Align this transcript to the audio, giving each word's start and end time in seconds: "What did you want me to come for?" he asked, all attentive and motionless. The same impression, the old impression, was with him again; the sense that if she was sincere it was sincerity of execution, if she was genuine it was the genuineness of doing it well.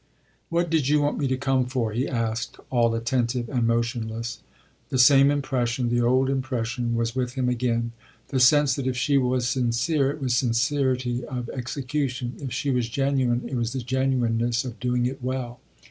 "What 0.49 0.71
did 0.71 0.87
you 0.87 0.99
want 0.99 1.19
me 1.19 1.27
to 1.27 1.37
come 1.37 1.67
for?" 1.67 1.91
he 1.91 2.07
asked, 2.07 2.57
all 2.71 2.95
attentive 2.95 3.47
and 3.49 3.67
motionless. 3.67 4.39
The 4.89 4.97
same 4.97 5.29
impression, 5.29 5.89
the 5.89 6.01
old 6.01 6.27
impression, 6.27 6.95
was 6.95 7.15
with 7.15 7.35
him 7.35 7.47
again; 7.47 7.91
the 8.29 8.39
sense 8.39 8.73
that 8.73 8.87
if 8.87 8.97
she 8.97 9.19
was 9.19 9.47
sincere 9.47 10.09
it 10.09 10.19
was 10.19 10.35
sincerity 10.35 11.23
of 11.25 11.49
execution, 11.49 12.33
if 12.39 12.51
she 12.51 12.71
was 12.71 12.89
genuine 12.89 13.47
it 13.47 13.53
was 13.55 13.73
the 13.73 13.81
genuineness 13.83 14.65
of 14.65 14.79
doing 14.79 15.05
it 15.05 15.21
well. 15.21 15.59